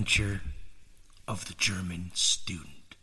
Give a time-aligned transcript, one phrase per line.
[0.00, 0.40] Adventure
[1.28, 2.96] of the German Student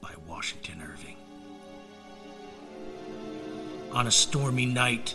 [0.00, 1.16] by Washington Irving.
[3.92, 5.14] On a stormy night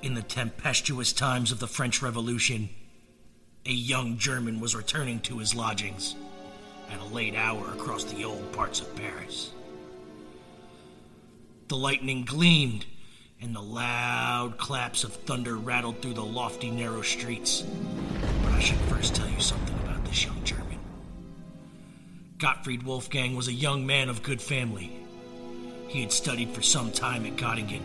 [0.00, 2.70] in the tempestuous times of the French Revolution,
[3.66, 6.16] a young German was returning to his lodgings
[6.90, 9.50] at a late hour across the old parts of Paris.
[11.68, 12.86] The lightning gleamed,
[13.42, 17.62] and the loud claps of thunder rattled through the lofty, narrow streets.
[18.56, 20.78] I should first tell you something about this young German.
[22.38, 24.90] Gottfried Wolfgang was a young man of good family.
[25.88, 27.82] He had studied for some time at Göttingen,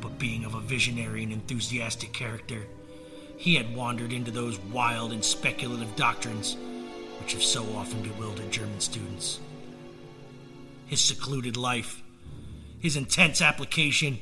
[0.00, 2.64] but being of a visionary and enthusiastic character,
[3.38, 6.56] he had wandered into those wild and speculative doctrines
[7.18, 9.40] which have so often bewildered German students.
[10.86, 12.04] His secluded life,
[12.78, 14.20] his intense application,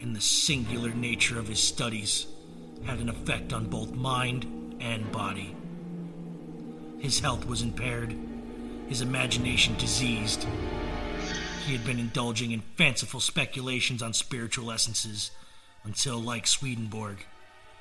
[0.00, 2.28] and the singular nature of his studies
[2.84, 5.54] had an effect on both mind and body.
[6.98, 8.16] His health was impaired,
[8.88, 10.46] his imagination diseased.
[11.66, 15.30] He had been indulging in fanciful speculations on spiritual essences
[15.84, 17.18] until, like Swedenborg,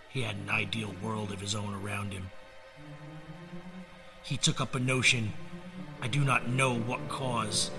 [0.09, 2.29] he had an ideal world of his own around him.
[4.23, 5.33] He took up a notion,
[6.01, 7.71] I do not know what cause,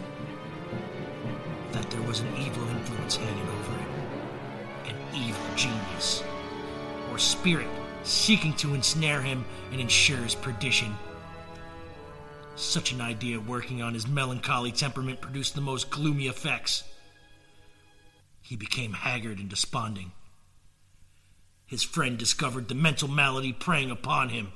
[1.73, 3.91] that there was an evil influence hanging over him,
[4.87, 6.23] an evil genius,
[7.11, 7.69] or spirit
[8.03, 10.95] seeking to ensnare him and ensure his perdition.
[12.57, 16.85] Such an idea working on his melancholy temperament produced the most gloomy effects.
[18.43, 20.13] He became haggard and desponding.
[21.67, 24.53] His friend discovered the mental malady preying upon him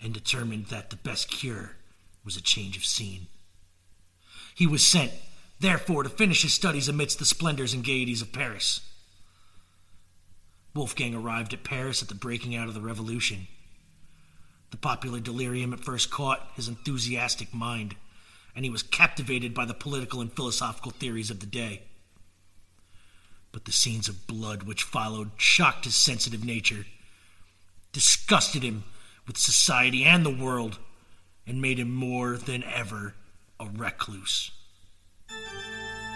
[0.00, 1.76] and determined that the best cure
[2.24, 3.26] was a change of scene.
[4.54, 5.12] He was sent,
[5.60, 8.80] therefore, to finish his studies amidst the splendors and gaieties of Paris.
[10.76, 13.48] Wolfgang arrived at Paris at the breaking out of the revolution.
[14.70, 17.96] The popular delirium at first caught his enthusiastic mind,
[18.54, 21.82] and he was captivated by the political and philosophical theories of the day.
[23.52, 26.84] But the scenes of blood which followed shocked his sensitive nature,
[27.92, 28.84] disgusted him
[29.26, 30.78] with society and the world,
[31.46, 33.14] and made him more than ever
[33.58, 34.50] a recluse.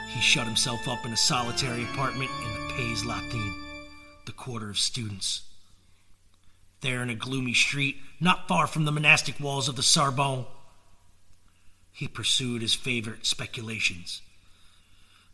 [0.08, 3.69] He shut himself up in a solitary apartment in the Pays Latin,
[4.26, 5.42] the quarter of students.
[6.80, 10.46] There, in a gloomy street, not far from the monastic walls of the Sorbonne,
[11.92, 14.22] he pursued his favorite speculations.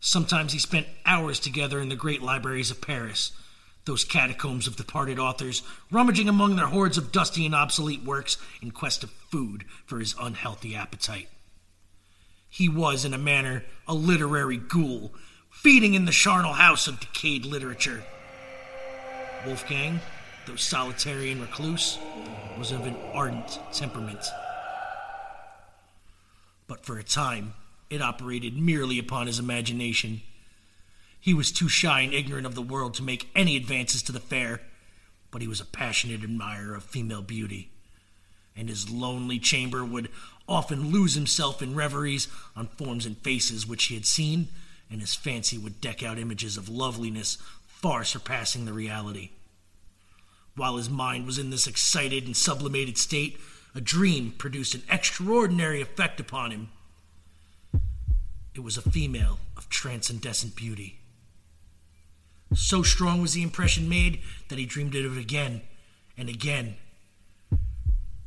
[0.01, 3.33] Sometimes he spent hours together in the great libraries of Paris,
[3.85, 8.73] those catacombs of departed authors, rummaging among their hoards of dusty and obsolete works in
[8.73, 11.29] quest of food for his unhealthy appetite.
[12.49, 15.13] He was, in a manner, a literary ghoul,
[15.51, 18.05] feeding in the charnel house of decayed literature.
[19.45, 20.01] Wolfgang,
[20.47, 21.99] though solitary and recluse,
[22.59, 24.25] was of an ardent temperament.
[26.67, 27.55] But for a time,
[27.91, 30.23] it operated merely upon his imagination.
[31.21, 34.21] He was too shy and ignorant of the world to make any advances to the
[34.21, 34.61] fair,
[35.31, 37.69] but he was a passionate admirer of female beauty,
[38.57, 40.09] and his lonely chamber would
[40.49, 44.49] often lose himself in reveries on forms and faces which he had seen,
[44.91, 47.39] and his fancy would deck out images of loveliness
[47.87, 49.31] far surpassing the reality.
[50.57, 53.39] While his mind was in this excited and sublimated state,
[53.77, 56.69] a dream produced an extraordinary effect upon him.
[58.57, 60.99] It was a female of transcendent beauty.
[62.57, 65.61] So strong was the impression made that he dreamed of it again
[66.19, 66.75] and again.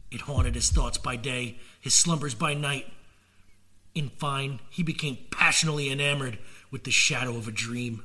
[0.10, 2.86] It haunted his thoughts by day, his slumbers by night.
[3.94, 6.40] In fine, he became passionately enamored
[6.72, 8.04] with the shadow of a dream.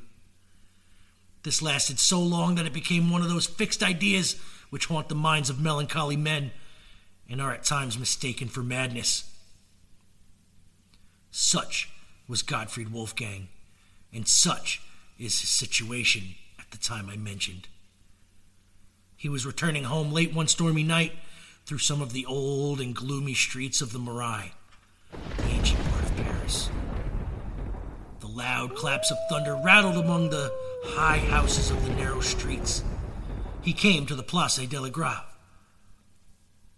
[1.45, 5.15] This lasted so long that it became one of those fixed ideas which haunt the
[5.15, 6.51] minds of melancholy men
[7.29, 9.31] and are at times mistaken for madness.
[11.31, 11.91] Such
[12.27, 13.49] was Gottfried Wolfgang,
[14.13, 14.81] and such
[15.19, 17.69] is his situation at the time I mentioned.
[19.15, 21.13] He was returning home late one stormy night
[21.67, 24.53] through some of the old and gloomy streets of the Marais,
[25.37, 26.71] the ancient part of Paris.
[28.21, 30.51] The loud claps of thunder rattled among the
[30.95, 32.85] high houses of the narrow streets.
[33.63, 35.25] He came to the Place de la Grave,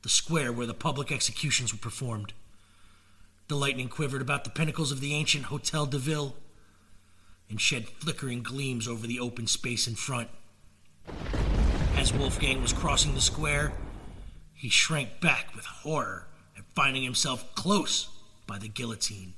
[0.00, 2.32] the square where the public executions were performed.
[3.48, 6.34] The lightning quivered about the pinnacles of the ancient Hotel de Ville
[7.50, 10.28] and shed flickering gleams over the open space in front.
[11.94, 13.74] As Wolfgang was crossing the square,
[14.54, 16.26] he shrank back with horror
[16.56, 18.08] at finding himself close
[18.46, 19.34] by the guillotine.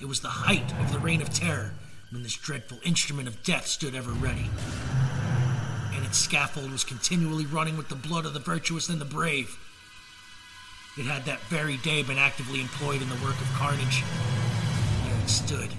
[0.00, 1.74] It was the height of the reign of terror
[2.14, 4.48] when this dreadful instrument of death stood ever ready.
[5.92, 9.58] And its scaffold was continually running with the blood of the virtuous and the brave.
[10.96, 14.04] It had that very day been actively employed in the work of carnage.
[15.04, 15.70] There it stood,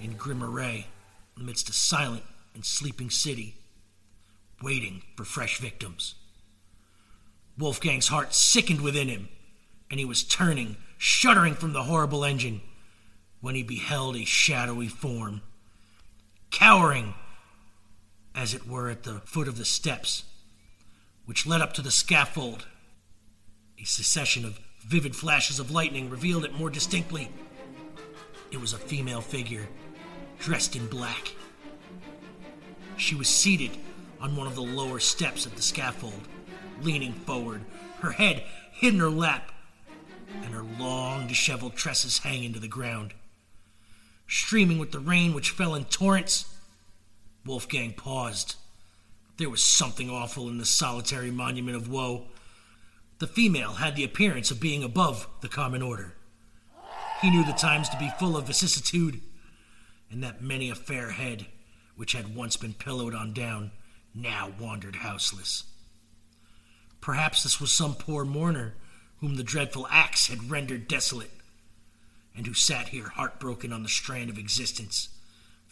[0.00, 0.86] in grim array,
[1.36, 2.22] amidst a silent
[2.54, 3.56] and sleeping city,
[4.62, 6.14] waiting for fresh victims.
[7.58, 9.28] Wolfgang's heart sickened within him,
[9.90, 12.62] and he was turning, shuddering from the horrible engine,
[13.42, 15.42] when he beheld a shadowy form,
[16.52, 17.14] cowering,
[18.34, 20.22] as it were, at the foot of the steps,
[21.26, 22.66] which led up to the scaffold.
[23.80, 27.30] A succession of vivid flashes of lightning revealed it more distinctly.
[28.52, 29.66] It was a female figure,
[30.38, 31.34] dressed in black.
[32.96, 33.72] She was seated
[34.20, 36.28] on one of the lower steps of the scaffold,
[36.82, 37.62] leaning forward,
[38.00, 39.50] her head hid in her lap,
[40.42, 43.14] and her long, disheveled tresses hanging to the ground.
[44.34, 46.46] Streaming with the rain which fell in torrents,
[47.44, 48.56] Wolfgang paused.
[49.36, 52.28] There was something awful in this solitary monument of woe.
[53.18, 56.14] The female had the appearance of being above the common order.
[57.20, 59.20] He knew the times to be full of vicissitude,
[60.10, 61.44] and that many a fair head,
[61.96, 63.70] which had once been pillowed on down,
[64.14, 65.64] now wandered houseless.
[67.02, 68.76] Perhaps this was some poor mourner
[69.20, 71.32] whom the dreadful axe had rendered desolate,
[72.36, 75.08] and who sat here heartbroken on the strand of existence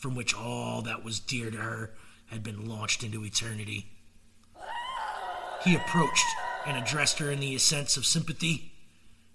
[0.01, 1.91] from which all that was dear to her
[2.27, 3.87] had been launched into eternity.
[5.62, 6.25] He approached
[6.67, 8.73] and addressed her in the accents of sympathy.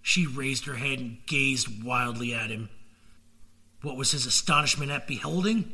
[0.02, 2.70] She raised her head and gazed wildly at him.
[3.84, 5.72] What was his astonishment at beholding?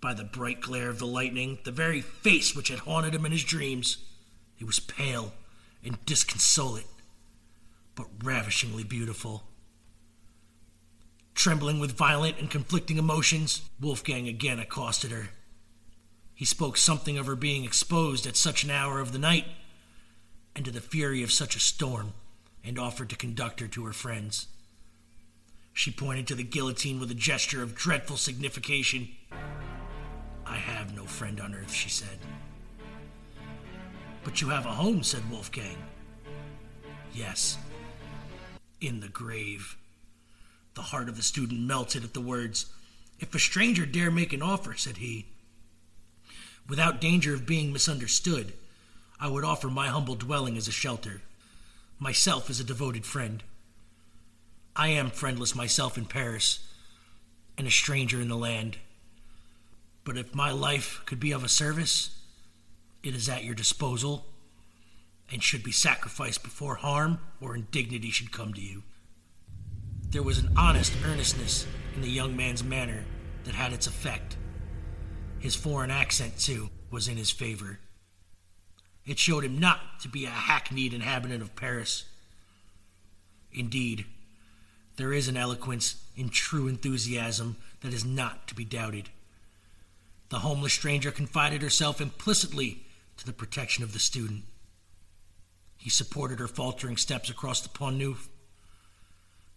[0.00, 3.32] By the bright glare of the lightning, the very face which had haunted him in
[3.32, 3.98] his dreams.
[4.58, 5.34] It was pale
[5.84, 6.86] and disconsolate,
[7.94, 9.44] but ravishingly beautiful.
[11.46, 15.28] Trembling with violent and conflicting emotions, Wolfgang again accosted her.
[16.34, 19.44] He spoke something of her being exposed at such an hour of the night
[20.56, 22.14] and to the fury of such a storm,
[22.64, 24.48] and offered to conduct her to her friends.
[25.72, 29.10] She pointed to the guillotine with a gesture of dreadful signification.
[30.44, 32.18] I have no friend on earth, she said.
[34.24, 35.78] But you have a home, said Wolfgang.
[37.14, 37.56] Yes,
[38.80, 39.76] in the grave.
[40.76, 42.66] The heart of the student melted at the words.
[43.18, 45.24] If a stranger dare make an offer, said he,
[46.68, 48.52] without danger of being misunderstood,
[49.18, 51.22] I would offer my humble dwelling as a shelter,
[51.98, 53.42] myself as a devoted friend.
[54.76, 56.58] I am friendless myself in Paris,
[57.56, 58.76] and a stranger in the land.
[60.04, 62.20] But if my life could be of a service,
[63.02, 64.26] it is at your disposal,
[65.32, 68.82] and should be sacrificed before harm or indignity should come to you.
[70.10, 73.04] There was an honest earnestness in the young man's manner
[73.44, 74.36] that had its effect.
[75.38, 77.80] His foreign accent, too, was in his favor.
[79.04, 82.04] It showed him not to be a hackneyed inhabitant of Paris.
[83.52, 84.06] Indeed,
[84.96, 89.10] there is an eloquence in true enthusiasm that is not to be doubted.
[90.28, 92.84] The homeless stranger confided herself implicitly
[93.18, 94.44] to the protection of the student.
[95.76, 98.28] He supported her faltering steps across the Pont Neuf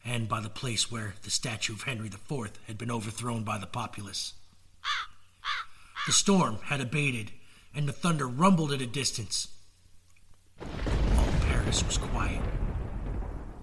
[0.09, 3.67] and by the place where the statue of Henry IV had been overthrown by the
[3.67, 4.33] populace.
[6.07, 7.31] The storm had abated,
[7.75, 9.49] and the thunder rumbled at a distance.
[10.59, 12.41] All Paris was quiet.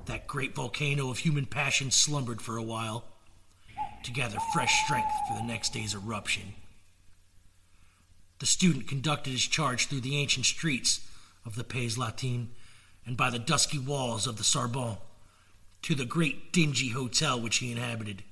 [0.05, 3.03] That great volcano of human passion slumbered for a while
[4.05, 6.55] to gather fresh strength for the next day's eruption.
[8.39, 11.01] The student conducted his charge through the ancient streets
[11.45, 12.51] of the Pays Latin
[13.05, 14.99] and by the dusky walls of the Sorbonne
[15.87, 18.25] to the great dingy hotel which he inhabited.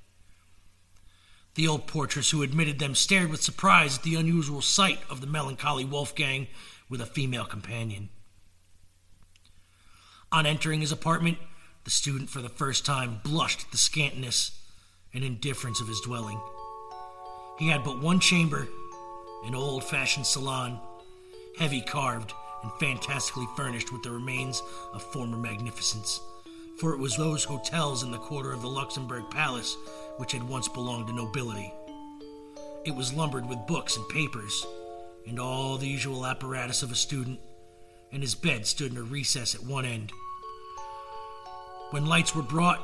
[1.53, 5.27] The old portress who admitted them stared with surprise at the unusual sight of the
[5.27, 6.47] melancholy Wolfgang
[6.89, 8.09] with a female companion.
[10.33, 11.37] On entering his apartment,
[11.85, 14.51] the student for the first time blushed at the scantness
[15.13, 16.41] and indifference of his dwelling.
[17.57, 18.67] He had but one chamber,
[19.45, 20.77] an old fashioned salon,
[21.57, 22.33] heavy carved
[22.63, 26.19] and fantastically furnished with the remains of former magnificence,
[26.79, 29.77] for it was those hotels in the quarter of the Luxembourg Palace
[30.17, 31.73] which had once belonged to nobility.
[32.85, 34.65] It was lumbered with books and papers,
[35.27, 37.39] and all the usual apparatus of a student,
[38.11, 40.11] and his bed stood in a recess at one end.
[41.91, 42.81] When lights were brought,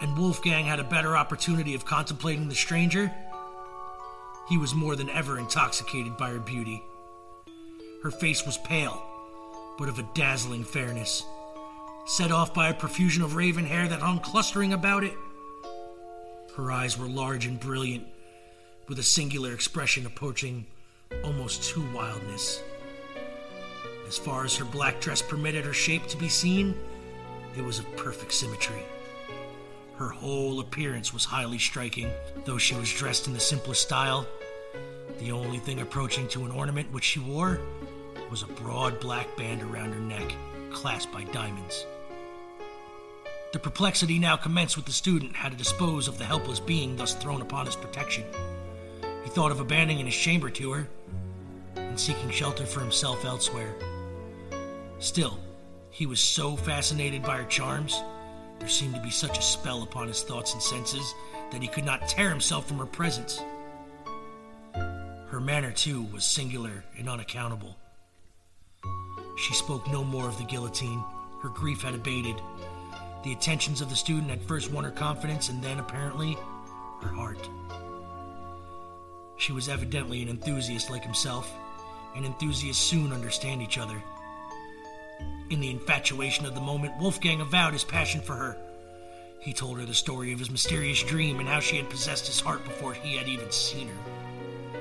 [0.00, 3.12] and Wolfgang had a better opportunity of contemplating the stranger,
[4.48, 6.82] he was more than ever intoxicated by her beauty.
[8.02, 9.02] Her face was pale,
[9.78, 11.24] but of a dazzling fairness,
[12.04, 15.14] set off by a profusion of raven hair that hung clustering about it.
[16.56, 18.06] Her eyes were large and brilliant,
[18.88, 20.66] with a singular expression approaching
[21.24, 22.62] almost to wildness.
[24.06, 26.74] As far as her black dress permitted her shape to be seen,
[27.56, 28.82] it was of perfect symmetry.
[29.96, 32.10] Her whole appearance was highly striking,
[32.44, 34.26] though she was dressed in the simplest style.
[35.18, 37.60] The only thing approaching to an ornament which she wore
[38.30, 40.34] was a broad black band around her neck,
[40.72, 41.86] clasped by diamonds.
[43.52, 47.14] The perplexity now commenced with the student how to dispose of the helpless being thus
[47.14, 48.24] thrown upon his protection.
[49.24, 50.88] He thought of abandoning his chamber to her
[51.76, 53.74] and seeking shelter for himself elsewhere.
[54.98, 55.38] Still,
[55.90, 58.00] he was so fascinated by her charms,
[58.58, 61.14] there seemed to be such a spell upon his thoughts and senses
[61.50, 63.42] that he could not tear himself from her presence.
[64.74, 67.76] Her manner, too, was singular and unaccountable.
[69.36, 71.02] She spoke no more of the guillotine.
[71.40, 72.40] Her grief had abated.
[73.24, 76.36] The attentions of the student had first won her confidence and then, apparently,
[77.00, 77.48] her heart.
[79.36, 81.52] She was evidently an enthusiast like himself,
[82.14, 84.02] and enthusiasts soon understand each other.
[85.50, 88.56] In the infatuation of the moment, Wolfgang avowed his passion for her.
[89.40, 92.40] He told her the story of his mysterious dream and how she had possessed his
[92.40, 94.80] heart before he had even seen her.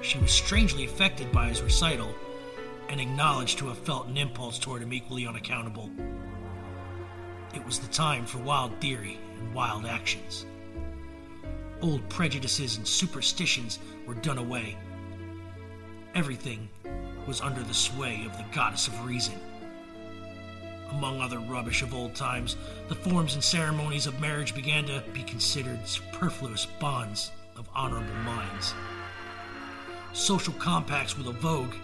[0.00, 2.14] She was strangely affected by his recital
[2.88, 5.90] and acknowledged to have felt an impulse toward him equally unaccountable.
[7.54, 10.46] It was the time for wild theory and wild actions.
[11.82, 14.76] Old prejudices and superstitions were done away.
[16.14, 16.68] Everything
[17.26, 19.34] was under the sway of the goddess of reason.
[20.90, 22.56] Among other rubbish of old times,
[22.88, 28.74] the forms and ceremonies of marriage began to be considered superfluous bonds of honorable minds.
[30.12, 31.74] Social compacts were the vogue.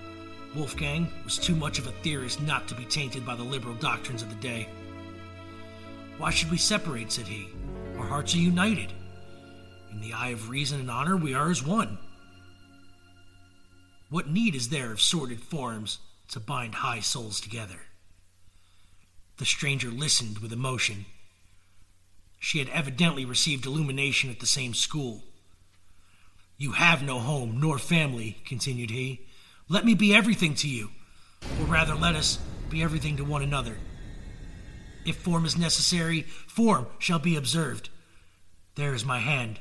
[0.54, 4.22] Wolfgang was too much of a theorist not to be tainted by the liberal doctrines
[4.22, 4.68] of the day.
[6.18, 7.12] Why should we separate?
[7.12, 7.48] said he.
[7.96, 8.92] Our hearts are united.
[9.92, 11.98] In the eye of reason and honor, we are as one.
[14.08, 17.80] What need is there of sordid forms to bind high souls together?
[19.38, 21.06] The stranger listened with emotion.
[22.40, 25.22] She had evidently received illumination at the same school.
[26.58, 29.26] You have no home nor family, continued he.
[29.70, 30.90] Let me be everything to you,
[31.60, 33.78] or rather, let us be everything to one another.
[35.06, 37.88] If form is necessary, form shall be observed.
[38.74, 39.60] There is my hand.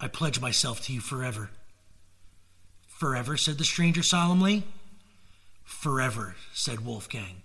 [0.00, 1.50] I pledge myself to you forever.
[2.88, 4.64] Forever, said the stranger solemnly.
[5.62, 7.42] Forever, said Wolfgang.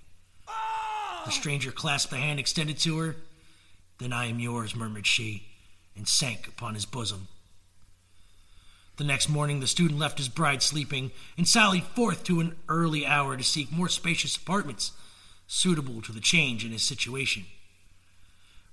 [1.25, 3.15] The stranger clasped the hand extended to her.
[4.00, 5.43] Then I am yours, murmured she,
[5.95, 7.27] and sank upon his bosom.
[8.97, 13.05] The next morning, the student left his bride sleeping and sallied forth to an early
[13.05, 14.91] hour to seek more spacious apartments
[15.47, 17.45] suitable to the change in his situation.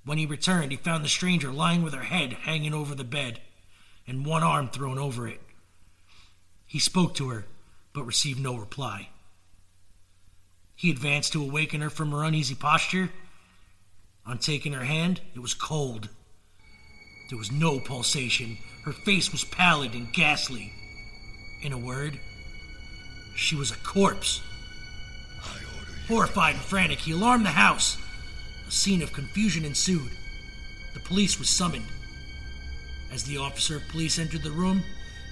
[0.05, 3.41] When he returned, he found the stranger lying with her head hanging over the bed
[4.07, 5.41] and one arm thrown over it.
[6.67, 7.47] He spoke to her,
[7.93, 9.09] but received no reply.
[10.75, 13.11] He advanced to awaken her from her uneasy posture.
[14.25, 16.09] On taking her hand, it was cold.
[17.31, 18.59] There was no pulsation.
[18.83, 20.73] Her face was pallid and ghastly.
[21.63, 22.19] In a word,
[23.37, 24.43] she was a corpse.
[26.09, 27.97] Horrified and frantic, he alarmed the house.
[28.67, 30.11] A scene of confusion ensued.
[30.93, 31.87] The police was summoned.
[33.13, 34.83] As the officer of police entered the room,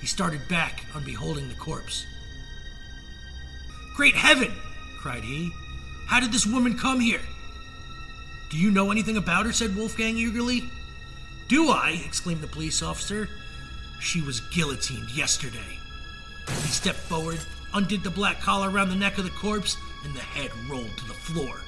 [0.01, 2.07] he started back on beholding the corpse.
[3.97, 4.53] Great heaven!
[5.01, 5.51] cried he.
[6.07, 7.23] How did this woman come here?
[8.51, 9.53] Do you know anything about her?
[9.53, 10.63] said Wolfgang eagerly.
[11.49, 12.03] Do I?
[12.05, 13.29] exclaimed the police officer.
[14.01, 15.79] She was guillotined yesterday.
[16.47, 17.41] He stepped forward,
[17.75, 21.07] undid the black collar around the neck of the corpse, and the head rolled to
[21.07, 21.61] the floor.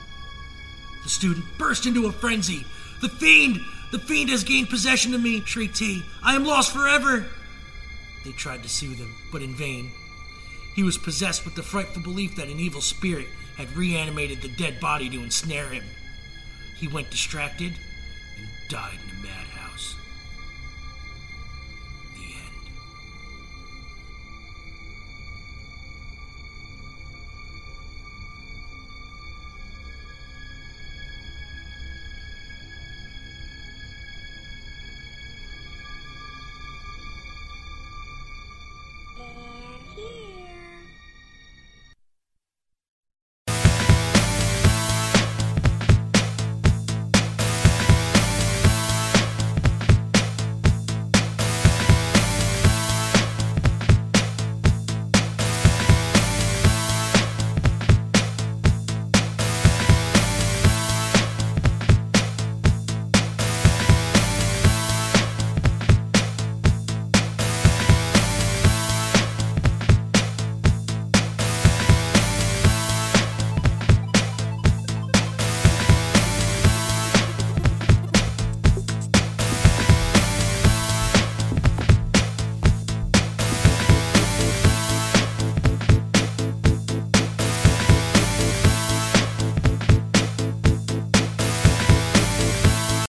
[1.03, 2.65] The student burst into a frenzy.
[3.01, 3.61] The fiend!
[3.91, 6.05] The fiend has gained possession of me, shrieked he.
[6.23, 7.27] I am lost forever!
[8.25, 9.91] They tried to soothe him, but in vain.
[10.77, 14.79] He was possessed with the frightful belief that an evil spirit had reanimated the dead
[14.79, 15.85] body to ensnare him.
[16.77, 17.73] He went distracted
[18.39, 19.40] and died in a madhouse.